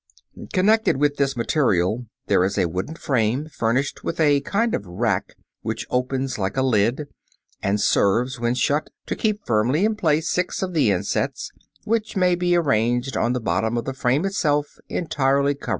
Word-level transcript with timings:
]Connected 0.51 0.97
with 0.97 1.17
this 1.17 1.37
material 1.37 2.07
there 2.25 2.43
is 2.43 2.57
a 2.57 2.65
wooden 2.65 2.95
frame 2.95 3.47
furnished 3.55 4.03
with 4.03 4.19
a 4.19 4.41
kind 4.41 4.73
of 4.73 4.83
rack 4.87 5.35
which 5.61 5.85
opens 5.91 6.39
like 6.39 6.57
a 6.57 6.63
lid, 6.63 7.07
and 7.61 7.79
serves, 7.79 8.39
when 8.39 8.55
shut, 8.55 8.89
to 9.05 9.15
keep 9.15 9.45
firmly 9.45 9.85
in 9.85 9.95
place 9.95 10.27
six 10.27 10.63
of 10.63 10.73
the 10.73 10.89
insets 10.89 11.51
which 11.83 12.15
may 12.17 12.33
be 12.33 12.55
arranged 12.55 13.15
on 13.15 13.33
the 13.33 13.39
bottom 13.39 13.77
of 13.77 13.85
the 13.85 13.93
frame 13.93 14.25
itself, 14.25 14.79
entirely 14.89 15.53
covering 15.53 15.67
it. 15.67 15.69